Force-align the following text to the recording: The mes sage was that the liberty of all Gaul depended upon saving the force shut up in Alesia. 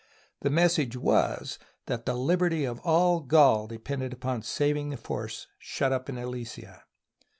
The 0.39 0.49
mes 0.49 0.73
sage 0.73 0.95
was 0.97 1.59
that 1.85 2.07
the 2.07 2.15
liberty 2.15 2.65
of 2.65 2.79
all 2.79 3.19
Gaul 3.19 3.67
depended 3.67 4.13
upon 4.13 4.41
saving 4.41 4.89
the 4.89 4.97
force 4.97 5.45
shut 5.59 5.91
up 5.91 6.09
in 6.09 6.15
Alesia. 6.17 6.81